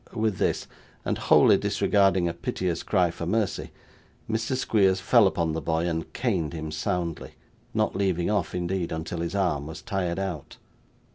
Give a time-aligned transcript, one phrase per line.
[0.15, 0.65] With this,
[1.05, 3.69] and wholly disregarding a piteous cry for mercy,
[4.27, 4.55] Mr.
[4.57, 7.35] Squeers fell upon the boy and caned him soundly:
[7.75, 10.57] not leaving off, indeed, until his arm was tired out.